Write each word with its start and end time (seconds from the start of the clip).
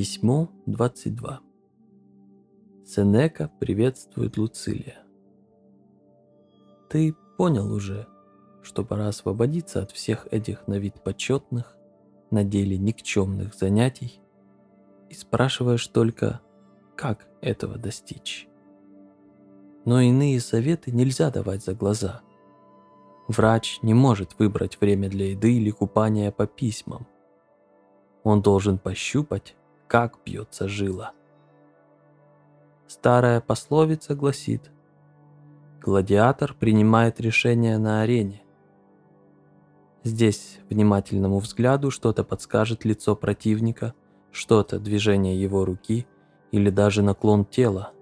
Письмо 0.00 0.48
22. 0.64 1.40
Сенека 2.86 3.50
приветствует 3.60 4.38
Луцилия. 4.38 5.02
Ты 6.88 7.14
понял 7.36 7.70
уже, 7.70 8.08
что 8.62 8.82
пора 8.82 9.08
освободиться 9.08 9.82
от 9.82 9.90
всех 9.90 10.26
этих 10.30 10.66
на 10.66 10.78
вид 10.78 11.04
почетных, 11.04 11.76
на 12.30 12.44
деле 12.44 12.78
никчемных 12.78 13.54
занятий 13.54 14.22
и 15.10 15.12
спрашиваешь 15.12 15.86
только, 15.88 16.40
как 16.96 17.28
этого 17.42 17.76
достичь. 17.76 18.48
Но 19.84 20.00
иные 20.00 20.40
советы 20.40 20.92
нельзя 20.92 21.30
давать 21.30 21.62
за 21.62 21.74
глаза. 21.74 22.22
Врач 23.28 23.80
не 23.82 23.92
может 23.92 24.38
выбрать 24.38 24.80
время 24.80 25.10
для 25.10 25.32
еды 25.32 25.58
или 25.58 25.70
купания 25.70 26.30
по 26.30 26.46
письмам. 26.46 27.06
Он 28.22 28.40
должен 28.40 28.78
пощупать, 28.78 29.56
как 29.90 30.18
бьется 30.24 30.68
жила. 30.68 31.14
Старая 32.86 33.40
пословица 33.40 34.14
гласит, 34.14 34.70
гладиатор 35.80 36.54
принимает 36.54 37.20
решение 37.20 37.76
на 37.76 38.02
арене. 38.02 38.44
Здесь 40.04 40.60
внимательному 40.70 41.40
взгляду 41.40 41.90
что-то 41.90 42.22
подскажет 42.22 42.84
лицо 42.84 43.16
противника, 43.16 43.92
что-то 44.30 44.78
движение 44.78 45.42
его 45.42 45.64
руки 45.64 46.06
или 46.52 46.70
даже 46.70 47.02
наклон 47.02 47.44
тела. 47.44 47.92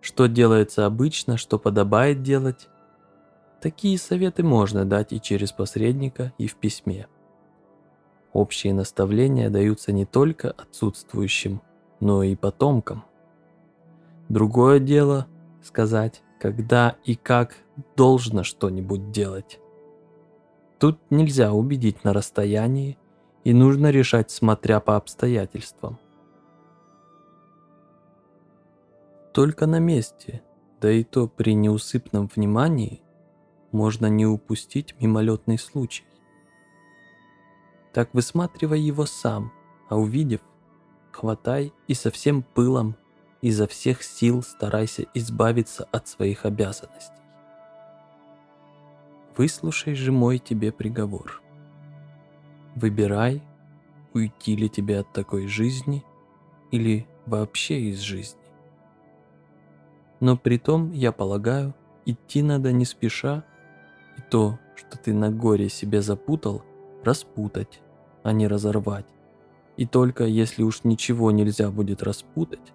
Что 0.00 0.26
делается 0.26 0.84
обычно, 0.84 1.36
что 1.36 1.60
подобает 1.60 2.22
делать, 2.22 2.68
такие 3.60 3.96
советы 3.98 4.42
можно 4.42 4.84
дать 4.84 5.12
и 5.12 5.20
через 5.20 5.52
посредника, 5.52 6.32
и 6.38 6.48
в 6.48 6.56
письме. 6.56 7.06
Общие 8.32 8.72
наставления 8.72 9.50
даются 9.50 9.92
не 9.92 10.06
только 10.06 10.50
отсутствующим, 10.50 11.60
но 12.00 12.22
и 12.22 12.34
потомкам. 12.34 13.04
Другое 14.28 14.78
дело 14.78 15.26
сказать, 15.62 16.22
когда 16.40 16.96
и 17.04 17.14
как 17.14 17.56
должно 17.96 18.42
что-нибудь 18.42 19.10
делать. 19.10 19.60
Тут 20.78 20.98
нельзя 21.10 21.52
убедить 21.52 22.04
на 22.04 22.12
расстоянии, 22.12 22.98
и 23.44 23.52
нужно 23.52 23.90
решать 23.90 24.30
смотря 24.30 24.80
по 24.80 24.96
обстоятельствам. 24.96 25.98
Только 29.32 29.66
на 29.66 29.78
месте, 29.78 30.42
да 30.80 30.90
и 30.90 31.04
то 31.04 31.28
при 31.28 31.54
неусыпном 31.54 32.30
внимании, 32.34 33.02
можно 33.72 34.06
не 34.06 34.26
упустить 34.26 34.94
мимолетный 35.00 35.58
случай. 35.58 36.04
Так 37.92 38.14
высматривай 38.14 38.80
его 38.80 39.04
сам, 39.04 39.52
а 39.88 39.98
увидев, 39.98 40.40
хватай 41.12 41.72
и 41.88 41.94
со 41.94 42.10
всем 42.10 42.42
пылом 42.42 42.96
изо 43.42 43.66
всех 43.66 44.02
сил 44.02 44.42
старайся 44.42 45.04
избавиться 45.14 45.86
от 45.92 46.08
своих 46.08 46.46
обязанностей. 46.46 47.20
Выслушай 49.36 49.94
же 49.94 50.12
мой 50.12 50.38
тебе 50.38 50.72
приговор. 50.72 51.42
Выбирай, 52.76 53.42
уйти 54.14 54.56
ли 54.56 54.70
тебе 54.70 55.00
от 55.00 55.12
такой 55.12 55.46
жизни 55.46 56.04
или 56.70 57.06
вообще 57.26 57.80
из 57.80 57.98
жизни. 57.98 58.40
Но 60.20 60.36
при 60.36 60.58
том, 60.58 60.92
я 60.92 61.12
полагаю, 61.12 61.74
идти 62.06 62.42
надо 62.42 62.72
не 62.72 62.84
спеша, 62.84 63.44
и 64.16 64.22
то, 64.30 64.58
что 64.76 64.96
ты 64.96 65.12
на 65.12 65.30
горе 65.30 65.68
себе 65.68 66.00
запутал– 66.00 66.62
распутать, 67.04 67.80
а 68.22 68.32
не 68.32 68.46
разорвать. 68.46 69.06
И 69.76 69.86
только 69.86 70.24
если 70.24 70.62
уж 70.62 70.84
ничего 70.84 71.30
нельзя 71.30 71.70
будет 71.70 72.02
распутать, 72.02 72.72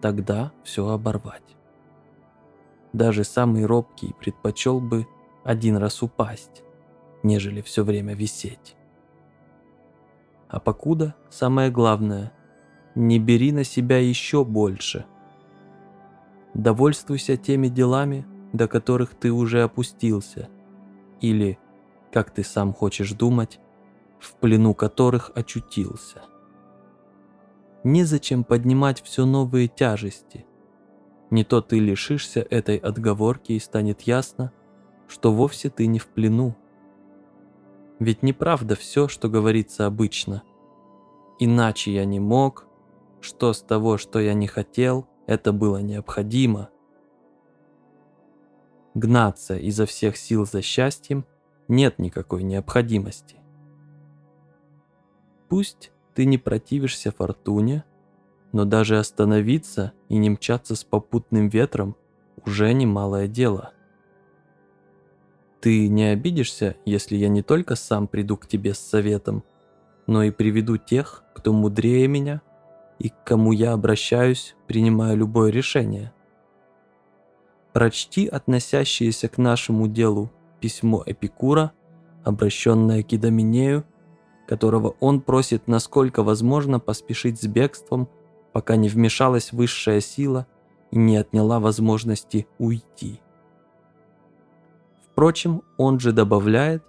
тогда 0.00 0.52
все 0.64 0.88
оборвать. 0.88 1.42
Даже 2.92 3.24
самый 3.24 3.64
робкий 3.66 4.14
предпочел 4.18 4.80
бы 4.80 5.06
один 5.44 5.76
раз 5.76 6.02
упасть, 6.02 6.62
нежели 7.22 7.60
все 7.60 7.84
время 7.84 8.14
висеть. 8.14 8.76
А 10.48 10.60
покуда 10.60 11.14
самое 11.30 11.70
главное, 11.70 12.32
не 12.94 13.18
бери 13.18 13.52
на 13.52 13.64
себя 13.64 13.98
еще 13.98 14.44
больше. 14.44 15.04
Довольствуйся 16.54 17.36
теми 17.36 17.68
делами, 17.68 18.26
до 18.52 18.66
которых 18.66 19.14
ты 19.14 19.30
уже 19.30 19.62
опустился, 19.62 20.48
или, 21.20 21.58
как 22.10 22.30
ты 22.30 22.42
сам 22.42 22.72
хочешь 22.72 23.12
думать, 23.12 23.60
в 24.20 24.34
плену 24.36 24.74
которых 24.74 25.30
очутился. 25.34 26.22
Незачем 27.84 28.44
поднимать 28.44 29.02
все 29.02 29.24
новые 29.24 29.68
тяжести. 29.68 30.46
Не 31.30 31.44
то 31.44 31.60
ты 31.60 31.78
лишишься 31.78 32.40
этой 32.40 32.76
отговорки 32.76 33.52
и 33.52 33.60
станет 33.60 34.02
ясно, 34.02 34.52
что 35.06 35.32
вовсе 35.32 35.70
ты 35.70 35.86
не 35.86 35.98
в 35.98 36.06
плену. 36.08 36.56
Ведь 37.98 38.22
неправда 38.22 38.76
все, 38.76 39.08
что 39.08 39.28
говорится 39.28 39.86
обычно. 39.86 40.42
Иначе 41.38 41.92
я 41.92 42.04
не 42.04 42.20
мог, 42.20 42.66
что 43.20 43.52
с 43.52 43.62
того, 43.62 43.98
что 43.98 44.20
я 44.20 44.34
не 44.34 44.46
хотел, 44.46 45.08
это 45.26 45.52
было 45.52 45.78
необходимо. 45.78 46.70
Гнаться 48.94 49.56
изо 49.56 49.86
всех 49.86 50.16
сил 50.16 50.46
за 50.46 50.62
счастьем 50.62 51.24
нет 51.68 51.98
никакой 51.98 52.42
необходимости. 52.42 53.37
Пусть 55.48 55.90
ты 56.14 56.24
не 56.24 56.38
противишься 56.38 57.12
фортуне, 57.12 57.84
но 58.52 58.64
даже 58.64 58.98
остановиться 58.98 59.92
и 60.08 60.16
не 60.16 60.30
мчаться 60.30 60.74
с 60.74 60.84
попутным 60.84 61.48
ветром 61.48 61.96
уже 62.44 62.72
немалое 62.72 63.28
дело. 63.28 63.72
Ты 65.60 65.88
не 65.88 66.04
обидишься, 66.04 66.76
если 66.84 67.16
я 67.16 67.28
не 67.28 67.42
только 67.42 67.74
сам 67.74 68.06
приду 68.06 68.36
к 68.36 68.46
тебе 68.46 68.74
с 68.74 68.78
советом, 68.78 69.42
но 70.06 70.22
и 70.22 70.30
приведу 70.30 70.76
тех, 70.76 71.24
кто 71.34 71.52
мудрее 71.52 72.06
меня 72.08 72.42
и 72.98 73.10
к 73.10 73.24
кому 73.24 73.52
я 73.52 73.72
обращаюсь, 73.72 74.54
принимая 74.66 75.14
любое 75.14 75.50
решение. 75.50 76.12
Прочти 77.72 78.26
относящееся 78.26 79.28
к 79.28 79.38
нашему 79.38 79.88
делу 79.88 80.30
письмо 80.60 81.02
Эпикура, 81.06 81.72
обращенное 82.24 83.02
к 83.02 83.12
Идоминею 83.12 83.84
которого 84.48 84.96
он 85.00 85.20
просит 85.20 85.68
насколько 85.68 86.22
возможно 86.22 86.80
поспешить 86.80 87.40
с 87.40 87.46
бегством, 87.46 88.08
пока 88.52 88.76
не 88.76 88.88
вмешалась 88.88 89.52
высшая 89.52 90.00
сила 90.00 90.46
и 90.90 90.96
не 90.96 91.18
отняла 91.18 91.60
возможности 91.60 92.46
уйти. 92.58 93.20
Впрочем, 95.04 95.62
он 95.76 96.00
же 96.00 96.12
добавляет, 96.12 96.82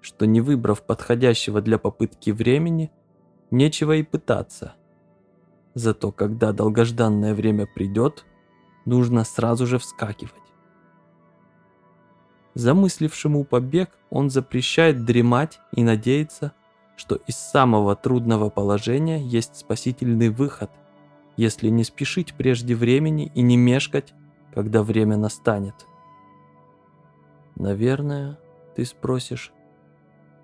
что 0.00 0.26
не 0.26 0.40
выбрав 0.40 0.86
подходящего 0.86 1.60
для 1.60 1.78
попытки 1.78 2.30
времени, 2.30 2.90
нечего 3.50 3.96
и 3.96 4.02
пытаться. 4.02 4.74
Зато 5.74 6.12
когда 6.12 6.52
долгожданное 6.52 7.34
время 7.34 7.66
придет, 7.66 8.24
нужно 8.86 9.24
сразу 9.24 9.66
же 9.66 9.78
вскакивать. 9.78 10.32
Замыслившему 12.54 13.44
побег 13.44 13.90
он 14.08 14.30
запрещает 14.30 15.04
дремать 15.04 15.60
и 15.72 15.82
надеяться, 15.82 16.52
что 16.96 17.16
из 17.26 17.36
самого 17.36 17.94
трудного 17.94 18.50
положения 18.50 19.20
есть 19.20 19.56
спасительный 19.56 20.30
выход, 20.30 20.70
если 21.36 21.68
не 21.68 21.84
спешить 21.84 22.34
прежде 22.34 22.74
времени 22.74 23.30
и 23.34 23.42
не 23.42 23.56
мешкать, 23.56 24.14
когда 24.54 24.82
время 24.82 25.16
настанет. 25.18 25.86
Наверное, 27.54 28.38
ты 28.74 28.84
спросишь, 28.84 29.52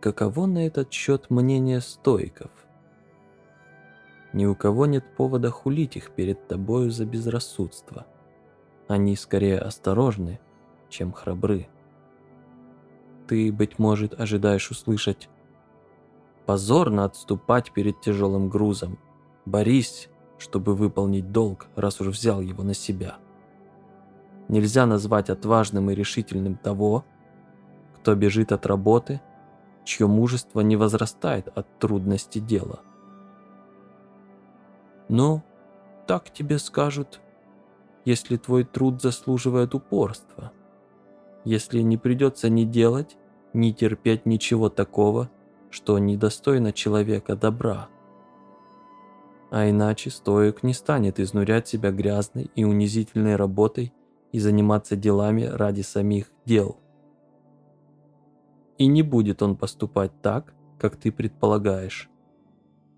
каково 0.00 0.46
на 0.46 0.66
этот 0.66 0.92
счет 0.92 1.30
мнение 1.30 1.80
стоиков? 1.80 2.50
Ни 4.32 4.46
у 4.46 4.54
кого 4.54 4.86
нет 4.86 5.04
повода 5.16 5.50
хулить 5.50 5.96
их 5.96 6.10
перед 6.10 6.48
тобою 6.48 6.90
за 6.90 7.04
безрассудство. 7.04 8.06
Они 8.88 9.14
скорее 9.16 9.58
осторожны, 9.58 10.40
чем 10.88 11.12
храбры. 11.12 11.68
Ты, 13.28 13.52
быть 13.52 13.78
может, 13.78 14.18
ожидаешь 14.18 14.70
услышать 14.70 15.28
Позорно 16.46 17.04
отступать 17.04 17.72
перед 17.72 18.00
тяжелым 18.00 18.48
грузом. 18.48 18.98
Борись, 19.44 20.08
чтобы 20.38 20.74
выполнить 20.74 21.30
долг, 21.30 21.68
раз 21.76 22.00
уж 22.00 22.08
взял 22.08 22.40
его 22.40 22.62
на 22.62 22.74
себя. 22.74 23.16
Нельзя 24.48 24.86
назвать 24.86 25.30
отважным 25.30 25.90
и 25.90 25.94
решительным 25.94 26.56
того, 26.56 27.04
кто 27.96 28.14
бежит 28.14 28.50
от 28.50 28.66
работы, 28.66 29.20
чье 29.84 30.06
мужество 30.06 30.60
не 30.60 30.76
возрастает 30.76 31.48
от 31.56 31.78
трудности 31.78 32.38
дела. 32.40 32.80
Ну, 35.08 35.42
так 36.06 36.32
тебе 36.32 36.58
скажут, 36.58 37.20
если 38.04 38.36
твой 38.36 38.64
труд 38.64 39.00
заслуживает 39.00 39.74
упорства, 39.74 40.52
если 41.44 41.80
не 41.80 41.96
придется 41.96 42.48
ни 42.48 42.64
делать, 42.64 43.16
ни 43.52 43.70
терпеть 43.70 44.26
ничего 44.26 44.68
такого, 44.68 45.30
что 45.72 45.98
недостойно 45.98 46.72
человека 46.72 47.34
добра. 47.34 47.88
А 49.50 49.68
иначе 49.68 50.10
стоек 50.10 50.62
не 50.62 50.74
станет 50.74 51.18
изнурять 51.18 51.66
себя 51.66 51.90
грязной 51.90 52.50
и 52.54 52.64
унизительной 52.64 53.36
работой 53.36 53.92
и 54.32 54.38
заниматься 54.38 54.96
делами 54.96 55.44
ради 55.44 55.80
самих 55.80 56.30
дел. 56.44 56.76
И 58.76 58.86
не 58.86 59.02
будет 59.02 59.42
он 59.42 59.56
поступать 59.56 60.12
так, 60.20 60.54
как 60.78 60.96
ты 60.96 61.10
предполагаешь, 61.10 62.10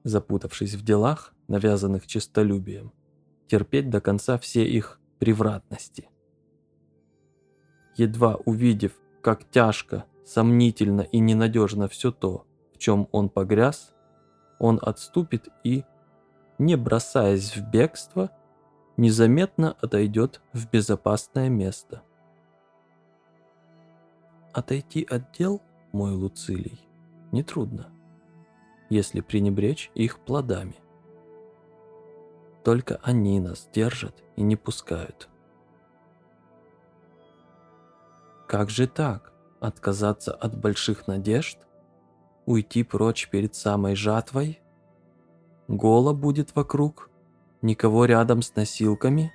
запутавшись 0.03 0.75
в 0.75 0.85
делах, 0.85 1.33
навязанных 1.47 2.09
честолюбием, 2.09 2.93
терпеть 3.47 3.89
до 3.89 4.01
конца 4.01 4.37
все 4.37 4.65
их 4.65 5.01
превратности. 5.21 6.09
Едва 7.97 8.37
увидев, 8.45 8.93
как 9.23 9.49
тяжко, 9.49 10.07
сомнительно 10.25 11.03
и 11.03 11.21
ненадежно 11.21 11.87
все 11.87 12.11
то, 12.11 12.47
в 12.75 12.79
чем 12.79 13.09
он 13.13 13.29
погряз, 13.29 13.95
он 14.59 14.79
отступит 14.83 15.49
и, 15.63 15.85
не 16.59 16.77
бросаясь 16.77 17.57
в 17.57 17.69
бегство, 17.71 18.31
незаметно 18.97 19.73
отойдет 19.81 20.41
в 20.53 20.69
безопасное 20.71 21.49
место. 21.49 22.03
Отойти 24.53 25.05
от 25.05 25.33
дел, 25.33 25.63
мой 25.93 26.13
Луцилий, 26.13 26.81
нетрудно, 27.33 27.91
если 28.89 29.21
пренебречь 29.21 29.91
их 29.95 30.21
плодами. 30.21 30.77
Только 32.63 33.01
они 33.03 33.41
нас 33.41 33.69
держат 33.73 34.23
и 34.37 34.43
не 34.43 34.57
пускают. 34.57 35.29
Как 38.47 38.71
же 38.71 38.87
так? 38.87 39.33
Отказаться 39.61 40.33
от 40.33 40.57
больших 40.57 41.07
надежд? 41.07 41.59
Уйти 42.47 42.83
прочь 42.83 43.29
перед 43.29 43.55
самой 43.55 43.95
жатвой? 43.95 44.61
Голо 45.69 46.13
будет 46.13 46.55
вокруг? 46.55 47.11
Никого 47.63 48.05
рядом 48.05 48.43
с 48.43 48.55
носилками? 48.55 49.33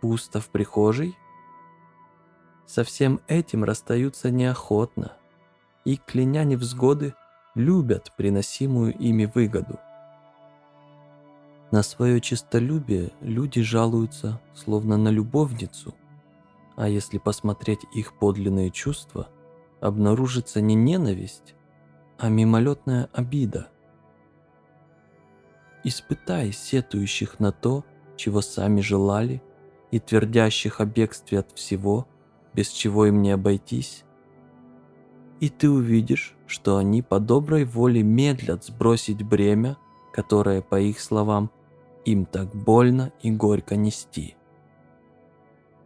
Пусто 0.00 0.40
в 0.40 0.48
прихожей? 0.48 1.16
Со 2.66 2.82
всем 2.82 3.20
этим 3.28 3.62
расстаются 3.62 4.32
неохотно, 4.32 5.16
и, 5.84 5.96
кляня 5.96 6.42
невзгоды, 6.42 7.14
любят 7.54 8.12
приносимую 8.16 8.92
ими 8.96 9.30
выгоду. 9.32 9.78
На 11.70 11.82
свое 11.82 12.20
честолюбие 12.20 13.12
люди 13.20 13.62
жалуются, 13.62 14.40
словно 14.54 14.96
на 14.96 15.08
любовницу, 15.08 15.94
а 16.76 16.88
если 16.88 17.18
посмотреть 17.18 17.80
их 17.94 18.18
подлинные 18.18 18.70
чувства, 18.70 19.28
обнаружится 19.80 20.60
не 20.60 20.74
ненависть, 20.74 21.55
а 22.18 22.28
мимолетная 22.28 23.08
обида. 23.12 23.68
Испытай 25.84 26.52
сетующих 26.52 27.38
на 27.38 27.52
то, 27.52 27.84
чего 28.16 28.40
сами 28.40 28.80
желали, 28.80 29.42
и 29.90 30.00
твердящих 30.00 30.80
о 30.80 30.84
бегстве 30.84 31.40
от 31.40 31.52
всего, 31.52 32.08
без 32.54 32.68
чего 32.68 33.06
им 33.06 33.22
не 33.22 33.30
обойтись, 33.30 34.04
и 35.40 35.48
ты 35.48 35.68
увидишь, 35.70 36.34
что 36.46 36.78
они 36.78 37.02
по 37.02 37.20
доброй 37.20 37.64
воле 37.64 38.02
медлят 38.02 38.64
сбросить 38.64 39.22
бремя, 39.22 39.76
которое, 40.12 40.62
по 40.62 40.80
их 40.80 41.00
словам, 41.00 41.50
им 42.04 42.24
так 42.24 42.54
больно 42.54 43.12
и 43.20 43.30
горько 43.30 43.76
нести. 43.76 44.36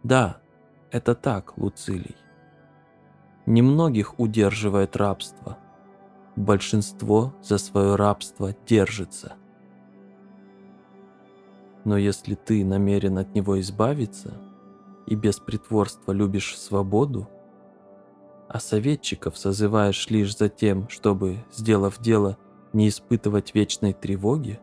Да, 0.02 0.40
это 0.90 1.14
так, 1.14 1.56
Луцилий. 1.58 2.16
Немногих 3.46 4.20
удерживает 4.20 4.96
рабство. 4.96 5.58
Большинство 6.36 7.34
за 7.42 7.58
свое 7.58 7.96
рабство 7.96 8.54
держится. 8.66 9.34
Но 11.84 11.96
если 11.96 12.34
ты 12.34 12.64
намерен 12.64 13.18
от 13.18 13.34
него 13.34 13.58
избавиться 13.60 14.34
и 15.06 15.14
без 15.14 15.38
притворства 15.40 16.12
любишь 16.12 16.58
свободу, 16.58 17.28
а 18.48 18.60
советчиков 18.60 19.38
созываешь 19.38 20.08
лишь 20.10 20.36
за 20.36 20.48
тем, 20.48 20.88
чтобы, 20.88 21.44
сделав 21.52 22.00
дело, 22.00 22.36
не 22.72 22.88
испытывать 22.88 23.54
вечной 23.54 23.92
тревоги, 23.92 24.60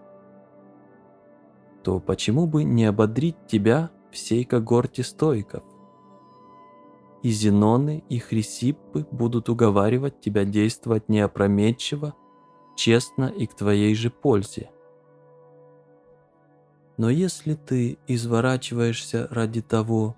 то 1.83 1.99
почему 1.99 2.47
бы 2.47 2.63
не 2.63 2.85
ободрить 2.85 3.47
тебя 3.47 3.91
всей 4.11 4.43
когорте 4.43 5.03
стойков? 5.03 5.63
И 7.23 7.29
Зеноны, 7.29 8.03
и 8.09 8.19
Хрисиппы 8.19 9.05
будут 9.11 9.49
уговаривать 9.49 10.19
тебя 10.21 10.45
действовать 10.45 11.09
неопрометчиво, 11.09 12.15
честно 12.75 13.25
и 13.25 13.47
к 13.47 13.55
твоей 13.55 13.95
же 13.95 14.09
пользе. 14.09 14.69
Но 16.97 17.09
если 17.09 17.55
ты 17.55 17.97
изворачиваешься 18.07 19.27
ради 19.29 19.61
того, 19.61 20.15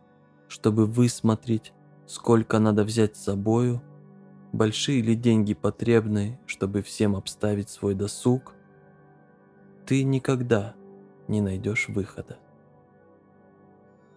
чтобы 0.48 0.86
высмотреть 0.86 1.74
сколько 2.10 2.58
надо 2.58 2.84
взять 2.84 3.16
с 3.16 3.24
собою, 3.24 3.84
большие 4.52 5.04
ли 5.04 5.16
деньги 5.16 5.54
потребны, 5.54 6.40
чтобы 6.48 6.82
всем 6.82 7.16
обставить 7.16 7.70
свой 7.70 7.94
досуг, 7.94 8.56
ты 9.86 10.04
никогда 10.04 10.74
не 11.28 11.40
найдешь 11.40 11.88
выхода. 11.88 12.40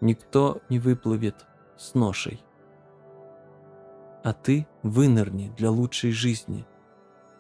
Никто 0.00 0.62
не 0.70 0.79
выплывет 0.79 1.44
с 1.76 1.93
ношей. 1.93 2.43
А 4.23 4.33
ты 4.33 4.67
вынырни 4.83 5.53
для 5.57 5.71
лучшей 5.71 6.13
жизни, 6.13 6.65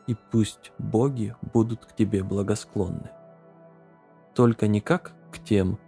и 0.06 0.16
пусть 0.30 0.72
боги 0.78 1.36
будут 1.52 1.86
к 1.86 1.94
тебе 1.94 2.22
благосклонны. 2.24 3.10
Только 4.34 4.66
не 4.66 4.80
как 4.80 5.12
к 5.30 5.38
тем, 5.38 5.78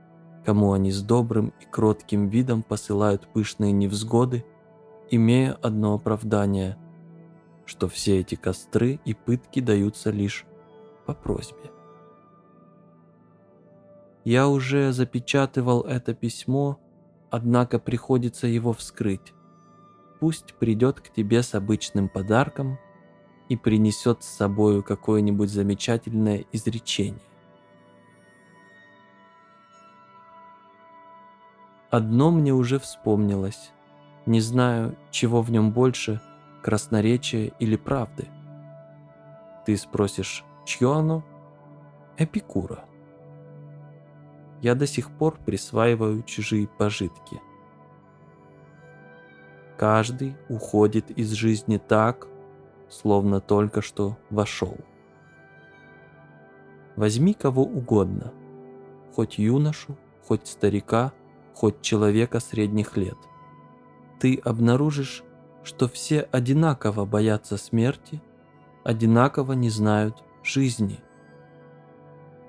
кому 0.44 0.72
они 0.72 0.92
с 0.92 1.02
добрым 1.02 1.52
и 1.60 1.64
кротким 1.64 2.28
видом 2.28 2.62
посылают 2.62 3.26
пышные 3.32 3.72
невзгоды 3.72 4.44
имея 5.10 5.52
одно 5.62 5.94
оправдание, 5.94 6.76
что 7.66 7.88
все 7.88 8.20
эти 8.20 8.34
костры 8.34 9.00
и 9.04 9.14
пытки 9.14 9.60
даются 9.60 10.10
лишь 10.10 10.44
по 11.06 11.14
просьбе. 11.14 11.70
Я 14.24 14.48
уже 14.48 14.92
запечатывал 14.92 15.82
это 15.82 16.14
письмо, 16.14 16.78
однако 17.30 17.78
приходится 17.78 18.46
его 18.46 18.72
вскрыть. 18.72 19.34
Пусть 20.24 20.54
придет 20.54 21.02
к 21.02 21.10
тебе 21.10 21.42
с 21.42 21.54
обычным 21.54 22.08
подарком 22.08 22.78
и 23.50 23.58
принесет 23.58 24.22
с 24.22 24.26
собою 24.26 24.82
какое-нибудь 24.82 25.50
замечательное 25.50 26.46
изречение. 26.50 27.20
Одно 31.90 32.30
мне 32.30 32.54
уже 32.54 32.78
вспомнилось. 32.78 33.70
Не 34.24 34.40
знаю, 34.40 34.96
чего 35.10 35.42
в 35.42 35.50
нем 35.50 35.72
больше, 35.72 36.22
красноречия 36.62 37.52
или 37.58 37.76
правды. 37.76 38.26
Ты 39.66 39.76
спросишь, 39.76 40.42
чье 40.64 40.90
оно? 40.90 41.22
Эпикура. 42.16 42.86
Я 44.62 44.74
до 44.74 44.86
сих 44.86 45.10
пор 45.10 45.36
присваиваю 45.44 46.22
чужие 46.22 46.66
пожитки. 46.66 47.42
Каждый 49.76 50.36
уходит 50.48 51.10
из 51.10 51.32
жизни 51.32 51.78
так, 51.78 52.28
словно 52.88 53.40
только 53.40 53.82
что 53.82 54.16
вошел. 54.30 54.76
Возьми 56.96 57.34
кого 57.34 57.64
угодно, 57.64 58.32
хоть 59.14 59.38
юношу, 59.38 59.96
хоть 60.26 60.46
старика, 60.46 61.12
хоть 61.54 61.82
человека 61.82 62.40
средних 62.40 62.96
лет– 62.96 63.18
ты 64.24 64.36
обнаружишь, 64.36 65.22
что 65.62 65.86
все 65.86 66.22
одинаково 66.22 67.04
боятся 67.04 67.58
смерти, 67.58 68.22
одинаково 68.82 69.52
не 69.52 69.68
знают 69.68 70.24
жизни. 70.42 71.00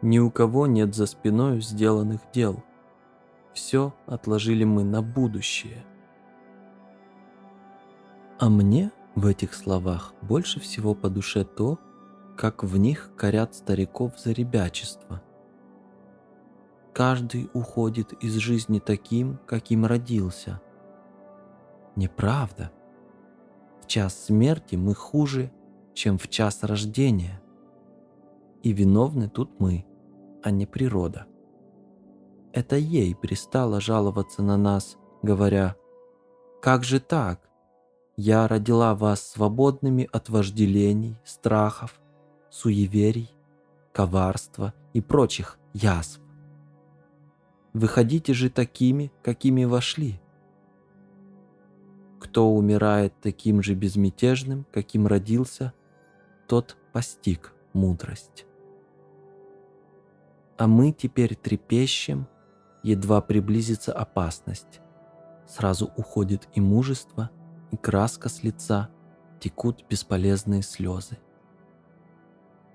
Ни 0.01 0.19
у 0.19 0.31
кого 0.31 0.67
нет 0.67 0.95
за 0.95 1.05
спиной 1.05 1.59
сделанных 1.59 2.21
дел. 2.33 2.63
Все 3.53 3.93
отложили 4.05 4.63
мы 4.63 4.85
на 4.85 5.01
будущее. 5.01 5.83
А 8.37 8.49
мне 8.49 8.91
в 9.15 9.25
этих 9.25 9.53
словах 9.53 10.13
больше 10.21 10.59
всего 10.59 10.93
по 10.93 11.09
душе 11.09 11.43
то, 11.45 11.79
как 12.37 12.63
в 12.63 12.77
них 12.77 13.11
корят 13.15 13.55
стариков 13.55 14.19
за 14.19 14.31
ребячество. 14.31 15.21
Каждый 16.93 17.49
уходит 17.53 18.13
из 18.23 18.35
жизни 18.35 18.79
таким, 18.79 19.39
каким 19.47 19.85
родился– 19.85 20.61
Неправда. 21.95 22.71
В 23.81 23.87
час 23.87 24.25
смерти 24.25 24.75
мы 24.75 24.93
хуже, 24.93 25.51
чем 25.93 26.17
в 26.17 26.27
час 26.27 26.63
рождения. 26.63 27.41
И 28.63 28.73
виновны 28.73 29.29
тут 29.29 29.59
мы, 29.59 29.85
а 30.43 30.51
не 30.51 30.65
природа. 30.65 31.25
Это 32.51 32.75
ей 32.75 33.15
пристало 33.15 33.79
жаловаться 33.79 34.41
на 34.43 34.57
нас, 34.57 34.97
говоря, 35.21 35.75
«Как 36.61 36.83
же 36.83 36.99
так? 36.99 37.49
Я 38.17 38.47
родила 38.47 38.95
вас 38.95 39.21
свободными 39.21 40.07
от 40.11 40.29
вожделений, 40.29 41.17
страхов, 41.25 41.99
суеверий, 42.49 43.29
коварства 43.91 44.73
и 44.93 45.01
прочих 45.01 45.59
язв. 45.73 46.21
Выходите 47.73 48.33
же 48.33 48.49
такими, 48.49 49.11
какими 49.21 49.65
вошли. 49.65 50.21
Кто 52.21 52.49
умирает 52.49 53.13
таким 53.21 53.61
же 53.61 53.73
безмятежным, 53.73 54.65
каким 54.71 55.07
родился, 55.07 55.73
тот 56.47 56.77
постиг 56.93 57.53
мудрость. 57.73 58.45
А 60.57 60.67
мы 60.67 60.93
теперь 60.93 61.35
трепещем, 61.35 62.27
едва 62.81 63.19
приблизится 63.19 63.91
опасность. 63.91 64.79
Сразу 65.47 65.91
уходит 65.97 66.47
и 66.53 66.61
мужество, 66.61 67.29
и 67.75 67.77
краска 67.77 68.29
с 68.29 68.43
лица, 68.43 68.89
текут 69.39 69.85
бесполезные 69.87 70.63
слезы. 70.63 71.17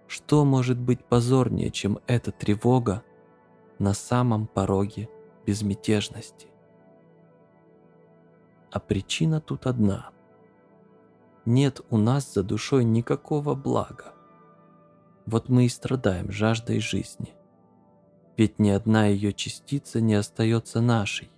Что 0.06 0.44
может 0.44 0.78
быть 0.78 1.04
позорнее, 1.04 1.70
чем 1.70 1.98
эта 2.06 2.32
тревога 2.32 3.02
на 3.78 3.94
самом 3.94 4.46
пороге 4.46 5.08
безмятежности? 5.46 6.48
А 8.70 8.78
причина 8.78 9.40
тут 9.40 9.66
одна. 9.66 10.10
Нет 11.44 11.80
у 11.90 11.96
нас 11.96 12.32
за 12.32 12.42
душой 12.42 12.84
никакого 12.84 13.54
блага. 13.54 14.14
Вот 15.26 15.48
мы 15.48 15.66
и 15.66 15.68
страдаем 15.68 16.30
жаждой 16.30 16.80
жизни. 16.80 17.34
Ведь 18.36 18.58
ни 18.58 18.70
одна 18.70 19.06
ее 19.06 19.32
частица 19.32 20.00
не 20.00 20.14
остается 20.14 20.80
нашей. 20.80 21.30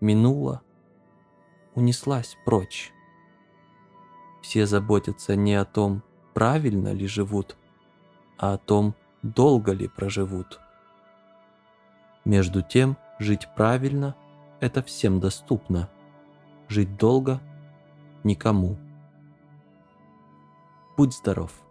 Минула, 0.00 0.62
унеслась 1.76 2.36
прочь. 2.44 2.92
Все 4.42 4.66
заботятся 4.66 5.36
не 5.36 5.54
о 5.54 5.64
том, 5.64 6.02
правильно 6.34 6.92
ли 6.92 7.06
живут, 7.06 7.56
а 8.38 8.54
о 8.54 8.58
том, 8.58 8.94
долго 9.22 9.72
ли 9.72 9.86
проживут. 9.86 10.60
Между 12.24 12.62
тем, 12.62 12.96
жить 13.20 13.48
правильно– 13.54 14.16
это 14.60 14.82
всем 14.82 15.20
доступно. 15.20 15.88
Жить 16.68 16.96
долго– 16.96 17.40
никому. 18.24 18.76
Будь 20.96 21.14
здоров! 21.14 21.65